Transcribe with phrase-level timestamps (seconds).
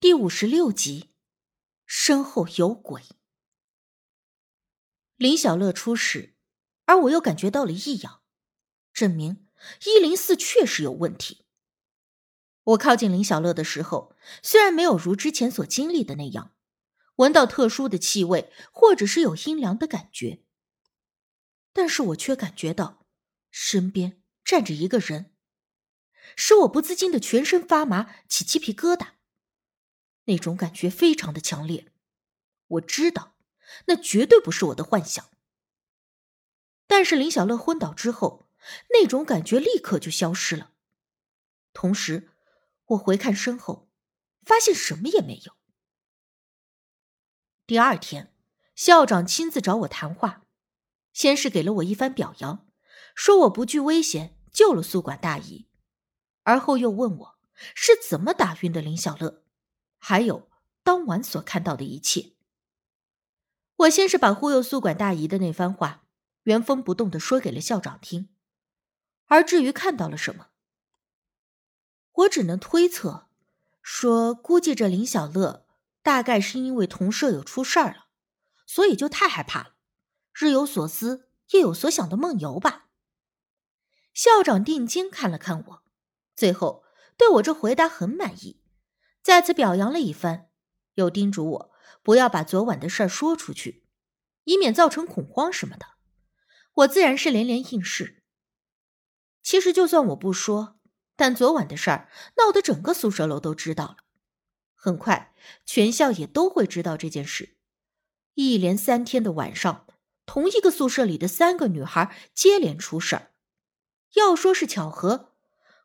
[0.00, 1.10] 第五十六集，
[1.84, 3.02] 身后有鬼。
[5.16, 6.38] 林小乐出事，
[6.86, 8.22] 而我又感觉到了异样，
[8.94, 9.46] 证明
[9.84, 11.44] 一零四确实有问题。
[12.62, 16.54] 我靠近林小乐的时候，虽然没有如之前所经历的那样，
[17.16, 20.42] 闻到特殊的气味，或者是有阴凉的感觉，
[21.74, 23.06] 但是我却感觉到
[23.50, 25.34] 身边站着一个人，
[26.36, 29.19] 使我不自禁的全身发麻，起鸡皮疙瘩。
[30.24, 31.92] 那种感觉非常的强烈，
[32.66, 33.34] 我知道
[33.86, 35.30] 那绝对不是我的幻想。
[36.86, 38.48] 但是林小乐昏倒之后，
[38.90, 40.72] 那种感觉立刻就消失了。
[41.72, 42.30] 同时，
[42.86, 43.88] 我回看身后，
[44.44, 45.54] 发现什么也没有。
[47.66, 48.34] 第二天，
[48.74, 50.44] 校长亲自找我谈话，
[51.12, 52.66] 先是给了我一番表扬，
[53.14, 55.68] 说我不惧危险救了宿管大姨，
[56.42, 57.38] 而后又问我
[57.74, 59.44] 是怎么打晕的林小乐。
[60.02, 60.48] 还有
[60.82, 62.32] 当晚所看到的一切，
[63.76, 66.06] 我先是把忽悠宿管大姨的那番话
[66.44, 68.30] 原封不动的说给了校长听，
[69.26, 70.48] 而至于看到了什么，
[72.12, 73.28] 我只能推测，
[73.82, 75.66] 说估计这林小乐
[76.02, 78.06] 大概是因为同舍友出事儿了，
[78.66, 79.74] 所以就太害怕了，
[80.32, 82.86] 日有所思夜有所想的梦游吧。
[84.14, 85.82] 校长定睛看了看我，
[86.34, 86.84] 最后
[87.16, 88.59] 对我这回答很满意。
[89.22, 90.48] 再次表扬了一番，
[90.94, 93.84] 又叮嘱我不要把昨晚的事儿说出去，
[94.44, 95.86] 以免造成恐慌什么的。
[96.74, 98.22] 我自然是连连应是。
[99.42, 100.78] 其实就算我不说，
[101.16, 103.96] 但昨晚的事儿闹得整个宿舍楼都知道了，
[104.74, 105.34] 很快
[105.66, 107.56] 全校也都会知道这件事。
[108.34, 109.86] 一连三天的晚上，
[110.24, 113.32] 同一个宿舍里的三个女孩接连出事儿，
[114.14, 115.34] 要说是巧合，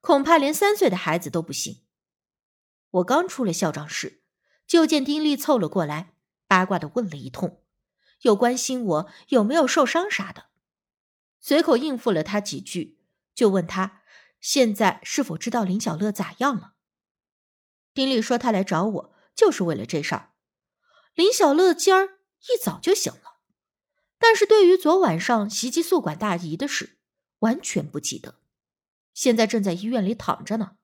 [0.00, 1.84] 恐怕连三岁的孩子都不信。
[2.92, 4.22] 我刚出了校长室，
[4.66, 6.14] 就见丁力凑了过来，
[6.46, 7.62] 八卦的问了一通，
[8.22, 10.46] 又关心我有没有受伤啥的，
[11.40, 12.98] 随口应付了他几句，
[13.34, 14.02] 就问他
[14.40, 16.74] 现在是否知道林小乐咋样了。
[17.94, 20.32] 丁力说他来找我就是为了这事儿。
[21.14, 22.18] 林小乐今儿
[22.52, 23.38] 一早就醒了，
[24.18, 26.98] 但是对于昨晚上袭击宿管大姨的事，
[27.38, 28.40] 完全不记得，
[29.14, 30.76] 现在正在医院里躺着呢，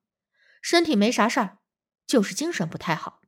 [0.63, 1.58] 身体没啥事儿。
[2.09, 3.21] 就是精神不太好，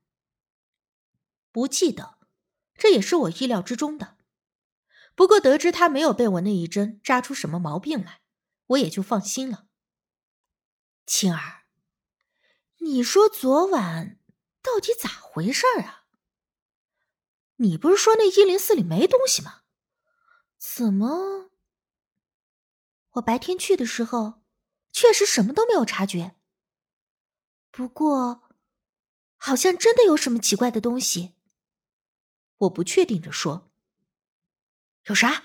[1.53, 2.19] 不记得，
[2.75, 4.17] 这也是我意料之中的。
[5.15, 8.23] 不过得知他没有被我那一针扎出什么毛病来，
[8.69, 9.67] 我也就放心了。
[11.07, 11.67] 青儿，
[12.79, 14.19] 你说昨晚
[14.63, 16.07] 到底咋回事儿啊？
[17.57, 19.65] 你不是说那一零四里没东西吗？
[20.57, 21.51] 怎么？
[23.11, 24.43] 我白天去的时候，
[24.91, 26.37] 确实什么都没有察觉。
[27.71, 28.50] 不过。
[29.43, 31.35] 好像真的有什么奇怪的东西。
[32.59, 33.73] 我不确定的说
[35.09, 35.45] ：“有啥？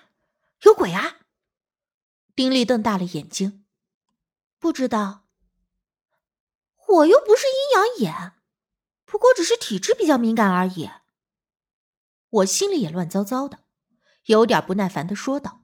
[0.63, 1.21] 有鬼啊？”
[2.35, 3.65] 丁力瞪大了眼睛，
[4.59, 5.29] 不知道。
[6.87, 8.33] 我又不是阴阳眼，
[9.05, 10.89] 不过只是体质比较敏感而已。
[12.29, 13.63] 我心里也乱糟糟的，
[14.25, 15.61] 有点不耐烦的说道。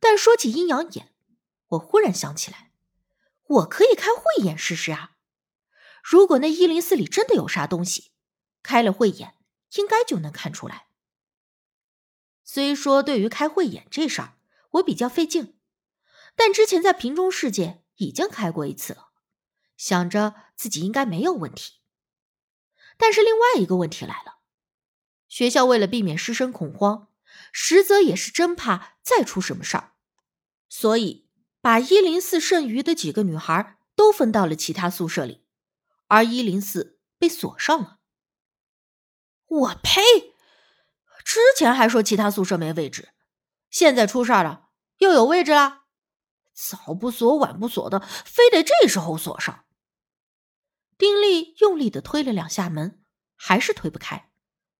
[0.00, 1.14] 但说起阴阳眼，
[1.68, 2.72] 我忽然想起来，
[3.44, 5.18] 我可以开慧眼试试啊。
[6.02, 8.12] 如果那一零四里真的有啥东西，
[8.62, 9.36] 开了慧眼，
[9.74, 10.86] 应该就能看出来。
[12.44, 14.34] 虽说对于开慧眼这事儿，
[14.72, 15.58] 我比较费劲，
[16.34, 19.10] 但之前在瓶中世界已经开过一次了，
[19.76, 21.74] 想着自己应该没有问题。
[22.96, 24.40] 但是另外一个问题来了，
[25.28, 27.08] 学校为了避免师生恐慌，
[27.52, 29.92] 实则也是真怕再出什么事儿，
[30.68, 31.28] 所以
[31.60, 35.44] 把一零四剩余的几个女孩都分到了其他宿舍里。
[36.10, 38.00] 而一零四被锁上了。
[39.46, 40.02] 我呸！
[41.24, 43.10] 之前还说其他宿舍没位置，
[43.70, 45.84] 现在出事了，又有位置了？
[46.52, 49.64] 早不锁晚不锁的，非得这时候锁上。
[50.98, 53.04] 丁力用力的推了两下门，
[53.36, 54.32] 还是推不开，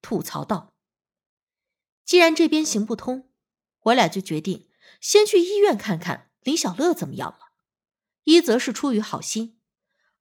[0.02, 0.74] 吐槽道
[2.04, 3.30] ：“既然这边行不通，
[3.82, 4.68] 我俩就决定
[5.00, 7.52] 先去医院看看林小乐怎么样了。
[8.24, 9.58] 一则是出于好心。”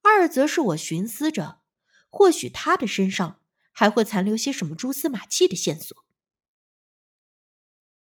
[0.01, 1.61] 二则是我寻思着，
[2.09, 3.39] 或许他的身上
[3.71, 6.05] 还会残留些什么蛛丝马迹的线索。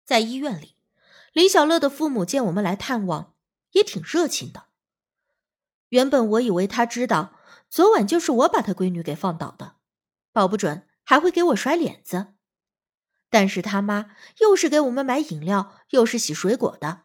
[0.05, 0.75] 在医院里，
[1.33, 3.35] 林小乐的父母见我们来探望，
[3.71, 4.65] 也挺热情的。
[5.89, 7.39] 原本我以为他知道
[7.69, 9.77] 昨晚就是我把他闺女给放倒的，
[10.31, 12.35] 保不准还会给我甩脸子。
[13.29, 17.03] 但是他妈又是给我们买饮料，又是洗水果的，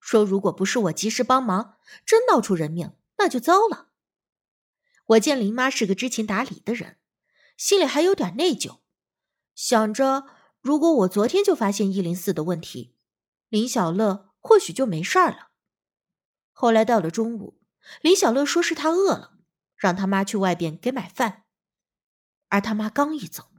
[0.00, 3.85] 说如果不是我及时帮忙，真闹出人命，那就糟了。
[5.06, 6.98] 我见林妈是个知情达理的人，
[7.56, 8.80] 心里还有点内疚，
[9.54, 10.26] 想着
[10.60, 12.96] 如果我昨天就发现一零四的问题，
[13.48, 15.50] 林小乐或许就没事儿了。
[16.52, 17.60] 后来到了中午，
[18.00, 19.38] 林小乐说是他饿了，
[19.76, 21.44] 让他妈去外边给买饭，
[22.48, 23.52] 而他妈刚一走，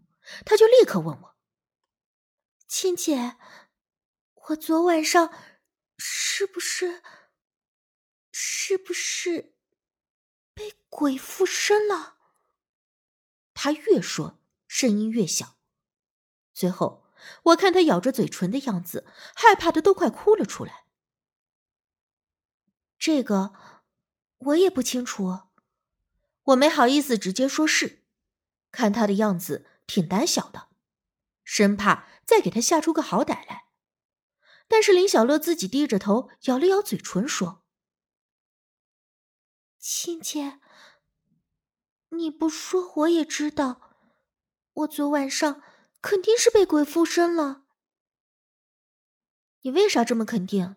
[0.44, 1.36] 他就立刻问我
[2.68, 3.38] ：“亲姐，
[4.50, 5.34] 我昨晚上
[5.98, 7.02] 是不是，
[8.34, 9.56] 是不是
[10.58, 12.18] 被鬼附身了？”
[13.54, 15.58] 他越说，声音越小。
[16.54, 17.06] 最后，
[17.44, 19.06] 我看他咬着嘴唇的样子，
[19.36, 20.86] 害怕的都快哭了出来。
[22.98, 23.54] 这个
[24.40, 25.42] 我也不清楚，
[26.46, 28.04] 我没好意思直接说是，
[28.72, 30.70] 看他的样子挺胆小的，
[31.44, 33.66] 生怕再给他吓出个好歹来。
[34.68, 37.64] 但是林小乐自己低着头，咬了咬嘴唇，说
[39.90, 40.60] ：“亲姐。”
[42.12, 43.96] 你不说我也知道，
[44.74, 45.62] 我昨晚上
[46.02, 47.64] 肯定是被鬼附身了。
[49.62, 50.76] 你为啥这么肯定？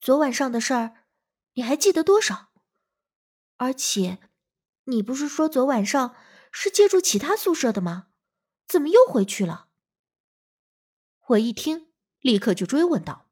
[0.00, 1.06] 昨晚上的事儿，
[1.54, 2.52] 你还记得多少？
[3.56, 4.20] 而且，
[4.84, 6.14] 你不是说昨晚上
[6.52, 8.10] 是借住其他宿舍的吗？
[8.68, 9.68] 怎么又回去了？
[11.28, 13.28] 我一听，立刻就追问道。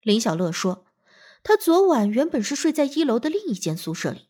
[0.00, 0.86] 林小乐说，
[1.42, 4.28] 他昨晚原本是睡在一楼的另一间宿舍里。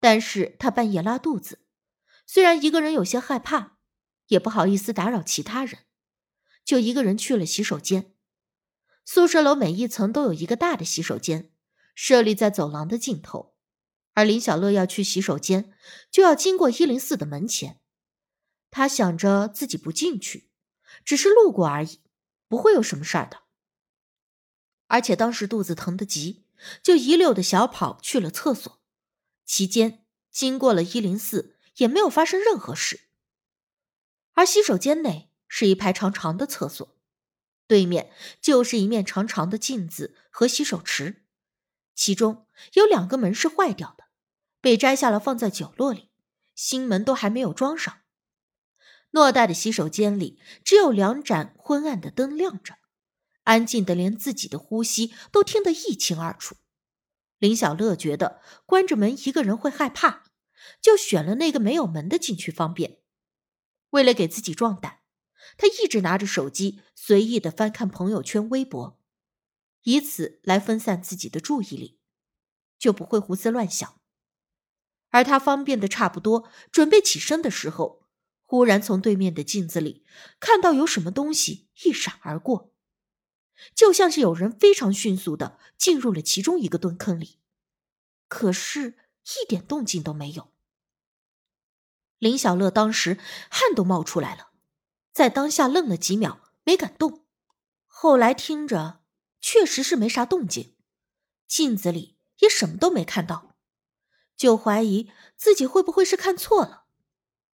[0.00, 1.60] 但是他半夜拉肚子，
[2.26, 3.78] 虽然一个人有些害怕，
[4.26, 5.84] 也不好意思打扰其他人，
[6.64, 8.14] 就一个人去了洗手间。
[9.04, 11.52] 宿舍楼每一层都有一个大的洗手间，
[11.94, 13.54] 设立在走廊的尽头。
[14.14, 15.72] 而林小乐要去洗手间，
[16.10, 17.80] 就要经过一零四的门前。
[18.70, 20.50] 他想着自己不进去，
[21.04, 22.00] 只是路过而已，
[22.48, 23.41] 不会有什么事儿的。
[24.92, 26.44] 而且当时肚子疼得急，
[26.82, 28.78] 就一溜的小跑去了厕所。
[29.46, 33.08] 期间经过了一零四，也没有发生任何事。
[34.34, 36.94] 而洗手间内是一排长长的厕所，
[37.66, 41.24] 对面就是一面长长的镜子和洗手池，
[41.94, 44.04] 其中有两个门是坏掉的，
[44.60, 46.10] 被摘下了放在角落里，
[46.54, 48.00] 新门都还没有装上。
[49.10, 52.76] 偌大的洗手间里只有两盏昏暗的灯亮着，
[53.44, 56.56] 安静的连自己的呼吸都听得一清二楚。
[57.38, 60.24] 林小乐觉得关着门一个人会害怕，
[60.80, 62.98] 就选了那个没有门的进去方便。
[63.90, 65.00] 为了给自己壮胆，
[65.56, 69.00] 他一直拿着手机随意的翻看朋友圈、微博，
[69.82, 71.98] 以此来分散自己的注意力，
[72.78, 74.00] 就不会胡思乱想。
[75.10, 78.06] 而他方便的差不多，准备起身的时候，
[78.44, 80.06] 忽然从对面的镜子里
[80.38, 82.71] 看到有什么东西一闪而过。
[83.74, 87.38] 就像是有人非常迅速的进入了其中一个蹲坑里，
[88.28, 88.94] 可是
[89.42, 90.50] 一点动静都没有。
[92.18, 93.18] 林小乐当时
[93.50, 94.50] 汗都冒出来了，
[95.12, 97.24] 在当下愣了几秒，没敢动。
[97.86, 99.00] 后来听着，
[99.40, 100.76] 确实是没啥动静，
[101.46, 103.56] 镜子里也什么都没看到，
[104.36, 106.84] 就怀疑自己会不会是看错了。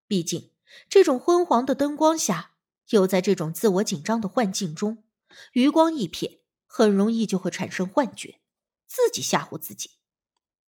[0.07, 0.53] 毕竟
[0.89, 2.53] 这种昏黄的灯光下，
[2.91, 5.05] 又在这种自我紧张的幻境中。
[5.53, 8.41] 余光一瞥，很容易就会产生幻觉，
[8.87, 9.93] 自己吓唬自己。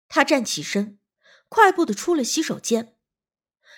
[0.09, 0.99] 他站起身，
[1.49, 2.97] 快步的出了洗手间。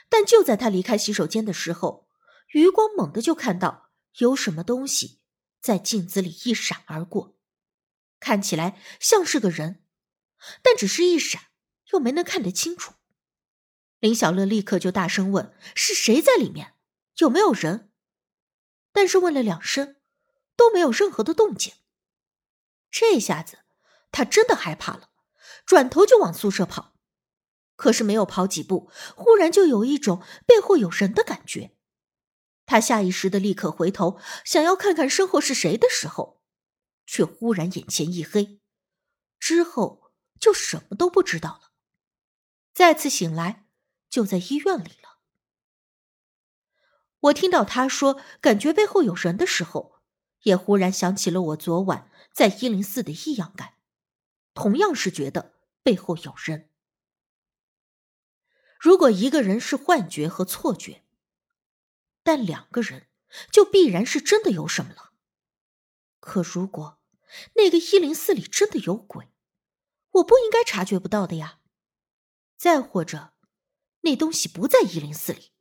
[0.09, 2.09] 但就在他离开洗手间的时候，
[2.53, 5.21] 余光猛地就看到有什么东西
[5.61, 7.39] 在镜子里一闪而过，
[8.19, 9.85] 看起来像是个人，
[10.63, 11.43] 但只是一闪，
[11.93, 12.95] 又没能看得清楚。
[14.01, 16.75] 林小乐立刻就大声问：“是谁在里面？
[17.19, 17.93] 有没有人？”
[18.93, 20.00] 但是问了两声。
[20.61, 21.73] 都没有任何的动静。
[22.91, 23.61] 这下子，
[24.13, 25.09] 他真的害怕了，
[25.65, 26.99] 转头就往宿舍跑。
[27.77, 31.79] 可是没有跑几步，忽然就有一种背后有人的感觉。
[32.67, 36.43] 他下意识的立刻回头，想要看看身后是谁的时候，
[37.07, 38.61] 却忽然眼前一黑，
[39.39, 41.73] 之后就什么都不知道了。
[42.75, 43.67] 再次醒来，
[44.11, 45.21] 就在医院里了。
[47.21, 50.00] 我听到他说感觉背后有人的时候。
[50.43, 53.75] 也忽然想起了我昨晚在一零四的异样感，
[54.55, 56.71] 同样是觉得背后有人。
[58.79, 61.05] 如果一个人是幻觉和错觉，
[62.23, 63.09] 但两个人
[63.51, 65.13] 就必然是真的有什么了。
[66.21, 66.99] 可如果
[67.55, 69.33] 那个一零四里真的有鬼，
[70.13, 71.61] 我不应该察觉不到的呀。
[72.57, 73.35] 再或者，
[74.01, 75.53] 那东西不在一零四里，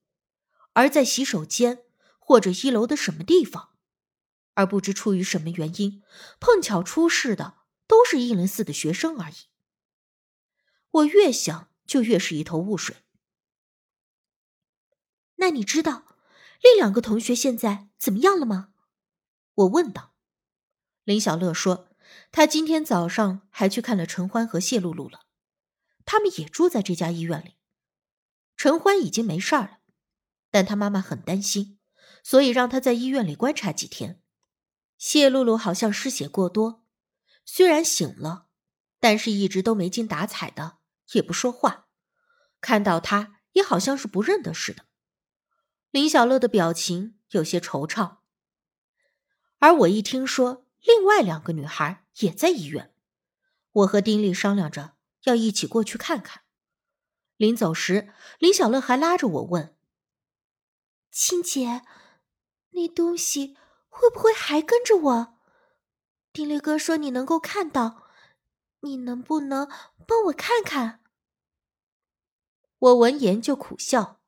[0.73, 1.85] 而在洗手间
[2.17, 3.77] 或者一楼的什么地方。
[4.59, 6.03] 而不知出于什么原因，
[6.37, 9.35] 碰巧出事的都是一零四的学生而已。
[10.91, 12.97] 我越想就越是一头雾水。
[15.37, 16.17] 那你知道
[16.61, 18.73] 另两个同学现在怎么样了吗？
[19.53, 20.13] 我问道。
[21.05, 21.87] 林小乐说，
[22.29, 25.21] 他今天早上还去看了陈欢和谢露露了，
[26.03, 27.55] 他们也住在这家医院里。
[28.57, 29.79] 陈欢已经没事儿了，
[30.51, 31.79] 但他妈妈很担心，
[32.21, 34.18] 所以让他在医院里观察几天。
[34.99, 36.83] 谢露露好像失血过多，
[37.45, 38.47] 虽然醒了，
[38.99, 40.79] 但是一直都没精打采的，
[41.13, 41.87] 也不说话，
[42.59, 44.85] 看到他也好像是不认得似的。
[45.89, 48.17] 林小乐的表情有些惆怅，
[49.59, 52.93] 而我一听说另外两个女孩也在医院，
[53.71, 56.43] 我和丁力商量着要一起过去看看。
[57.37, 59.77] 临走时，林小乐还拉着我问
[61.09, 61.83] ：“青姐，
[62.71, 63.55] 那东西
[63.99, 65.37] 会不会还跟着我？
[66.31, 68.07] 丁力哥说你能够看到，
[68.79, 69.69] 你能不能
[70.07, 71.03] 帮我看看？”
[72.79, 74.21] 我闻言就苦笑。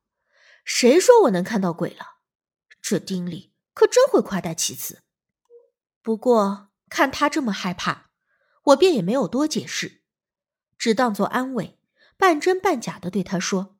[0.65, 2.17] 谁说我能看到鬼了？
[2.81, 5.03] 这丁力可真会夸大其词。
[6.01, 8.09] 不过看他这么害怕，
[8.63, 10.01] 我便也没有多解释，
[10.77, 11.79] 只当作安慰，
[12.17, 13.77] 半真半假的对他说：“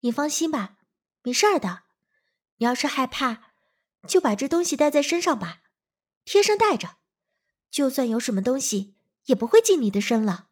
[0.00, 0.76] 你放心吧，
[1.22, 1.82] 没事儿的。
[2.58, 3.53] 你要是害怕，
[4.06, 5.62] 就把这东西带在身上吧，
[6.24, 6.96] 贴身带着，
[7.70, 8.94] 就算有什么东西，
[9.26, 10.48] 也不会进你的身了。”